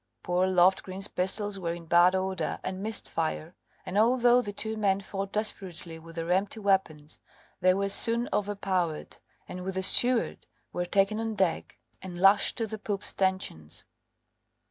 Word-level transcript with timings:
Poor 0.23 0.47
Loftgreen's 0.47 1.07
pistols 1.07 1.59
were 1.59 1.75
in 1.75 1.85
bad 1.85 2.15
order, 2.15 2.59
and 2.63 2.81
missed 2.81 3.07
fire, 3.07 3.53
and 3.85 3.99
although 3.99 4.41
the 4.41 4.51
two 4.51 4.75
men 4.75 4.99
fought 4.99 5.31
desperately 5.31 5.99
with 5.99 6.15
their 6.15 6.31
empty 6.31 6.59
weapons 6.59 7.19
they 7.59 7.75
were 7.75 7.87
soon 7.87 8.27
overpowered, 8.33 9.17
and 9.47 9.61
with 9.63 9.75
the 9.75 9.83
steward 9.83 10.47
were 10.73 10.85
taken 10.85 11.19
on 11.19 11.35
deck 11.35 11.77
and 12.01 12.19
lashed 12.19 12.57
to 12.57 12.65
the 12.65 12.79
poop 12.79 13.03
stanchions. 13.03 13.85